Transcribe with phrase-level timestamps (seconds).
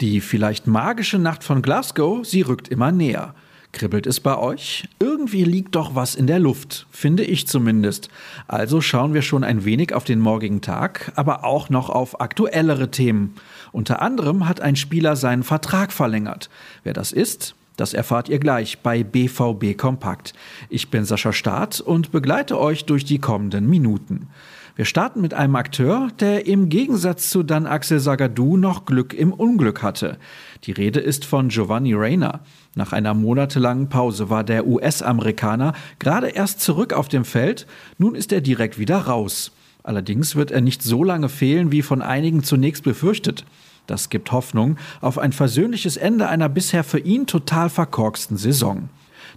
[0.00, 3.34] Die vielleicht magische Nacht von Glasgow, sie rückt immer näher.
[3.72, 4.88] Kribbelt es bei euch?
[5.00, 8.08] Irgendwie liegt doch was in der Luft, finde ich zumindest.
[8.46, 12.92] Also schauen wir schon ein wenig auf den morgigen Tag, aber auch noch auf aktuellere
[12.92, 13.34] Themen.
[13.72, 16.48] Unter anderem hat ein Spieler seinen Vertrag verlängert.
[16.84, 20.34] Wer das ist, das erfahrt ihr gleich bei BVB Kompakt.
[20.68, 24.26] Ich bin Sascha Staat und begleite euch durch die kommenden Minuten.
[24.74, 29.32] Wir starten mit einem Akteur, der im Gegensatz zu dann Axel Sagadou noch Glück im
[29.32, 30.18] Unglück hatte.
[30.64, 32.40] Die Rede ist von Giovanni Reyna.
[32.74, 38.32] Nach einer monatelangen Pause war der US-Amerikaner gerade erst zurück auf dem Feld, nun ist
[38.32, 39.52] er direkt wieder raus.
[39.84, 43.44] Allerdings wird er nicht so lange fehlen, wie von einigen zunächst befürchtet.
[43.88, 48.90] Das gibt Hoffnung auf ein versöhnliches Ende einer bisher für ihn total verkorksten Saison.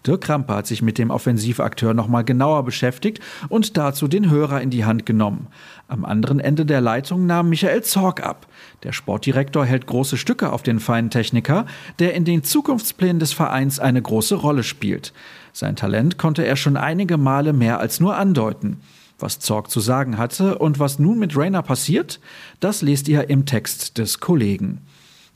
[0.06, 4.70] Dirk Krampe hat sich mit dem Offensivakteur nochmal genauer beschäftigt und dazu den Hörer in
[4.70, 5.48] die Hand genommen.
[5.88, 8.46] Am anderen Ende der Leitung nahm Michael Zorg ab.
[8.84, 11.66] Der Sportdirektor hält große Stücke auf den feinen Techniker,
[12.00, 15.14] der in den Zukunftsplänen des Vereins eine große Rolle spielt.
[15.54, 18.82] Sein Talent konnte er schon einige Male mehr als nur andeuten.
[19.22, 22.20] Was Zorg zu sagen hatte und was nun mit Rainer passiert,
[22.60, 24.82] das lest ihr im Text des Kollegen.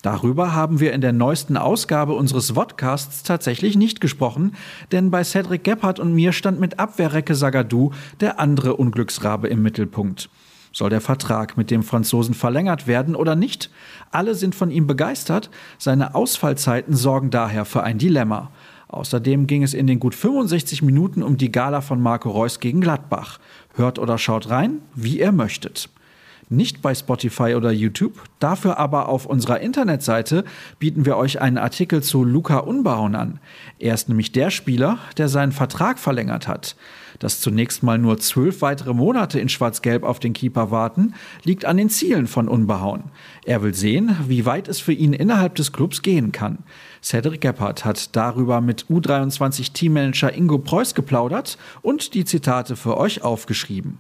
[0.02, 4.56] Darüber haben wir in der neuesten Ausgabe unseres Vodcasts tatsächlich nicht gesprochen,
[4.92, 7.92] denn bei Cedric Gebhardt und mir stand mit Abwehrrecke Sagadou
[8.22, 10.30] der andere Unglücksrabe im Mittelpunkt.
[10.72, 13.70] Soll der Vertrag mit dem Franzosen verlängert werden oder nicht?
[14.12, 18.52] Alle sind von ihm begeistert, seine Ausfallzeiten sorgen daher für ein Dilemma.
[18.88, 22.82] Außerdem ging es in den gut 65 Minuten um die Gala von Marco Reus gegen
[22.82, 23.40] Gladbach.
[23.74, 25.90] Hört oder schaut rein, wie ihr möchtet.
[26.50, 30.46] Nicht bei Spotify oder YouTube, dafür aber auf unserer Internetseite
[30.78, 33.40] bieten wir euch einen Artikel zu Luca Unbauen an.
[33.80, 36.76] Er ist nämlich der Spieler, der seinen Vertrag verlängert hat.
[37.18, 41.78] Dass zunächst mal nur zwölf weitere Monate in Schwarz-Gelb auf den Keeper warten, liegt an
[41.78, 43.06] den Zielen von Unbehauen.
[43.44, 46.60] Er will sehen, wie weit es für ihn innerhalb des Clubs gehen kann.
[47.02, 53.98] Cedric Gebhardt hat darüber mit U23-Teammanager Ingo Preuß geplaudert und die Zitate für euch aufgeschrieben.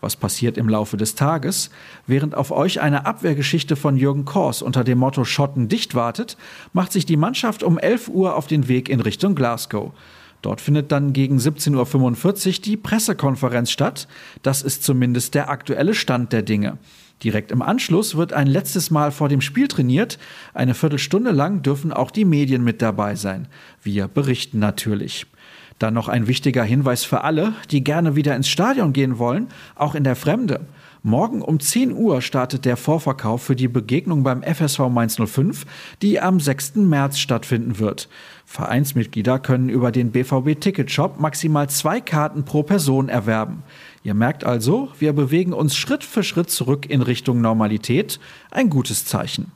[0.00, 1.70] Was passiert im Laufe des Tages?
[2.06, 6.36] Während auf euch eine Abwehrgeschichte von Jürgen Kors unter dem Motto Schotten dicht wartet,
[6.72, 9.92] macht sich die Mannschaft um 11 Uhr auf den Weg in Richtung Glasgow.
[10.42, 14.08] Dort findet dann gegen 17.45 Uhr die Pressekonferenz statt.
[14.42, 16.78] Das ist zumindest der aktuelle Stand der Dinge.
[17.22, 20.18] Direkt im Anschluss wird ein letztes Mal vor dem Spiel trainiert.
[20.54, 23.48] Eine Viertelstunde lang dürfen auch die Medien mit dabei sein.
[23.82, 25.26] Wir berichten natürlich.
[25.80, 29.94] Dann noch ein wichtiger Hinweis für alle, die gerne wieder ins Stadion gehen wollen, auch
[29.94, 30.60] in der Fremde.
[31.02, 35.64] Morgen um 10 Uhr startet der Vorverkauf für die Begegnung beim FSV Mainz 05,
[36.02, 36.74] die am 6.
[36.76, 38.10] März stattfinden wird.
[38.44, 43.62] Vereinsmitglieder können über den BVB Ticketshop maximal zwei Karten pro Person erwerben.
[44.04, 48.20] Ihr merkt also, wir bewegen uns Schritt für Schritt zurück in Richtung Normalität.
[48.50, 49.50] Ein gutes Zeichen.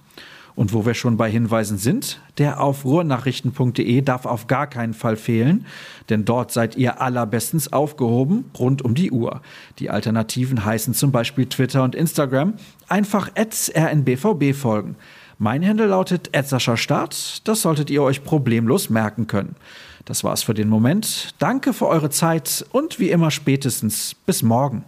[0.56, 5.16] Und wo wir schon bei Hinweisen sind, der auf ruhrnachrichten.de darf auf gar keinen Fall
[5.16, 5.66] fehlen,
[6.10, 9.42] denn dort seid ihr allerbestens aufgehoben, rund um die Uhr.
[9.81, 12.54] Die Alternativen heißen zum Beispiel Twitter und Instagram.
[12.88, 14.97] Einfach rnbvb folgen.
[15.38, 16.31] Mein Handel lautet
[16.76, 17.48] Start.
[17.48, 19.56] Das solltet ihr euch problemlos merken können.
[20.04, 21.34] Das war's für den Moment.
[21.38, 24.84] Danke für eure Zeit und wie immer spätestens bis morgen.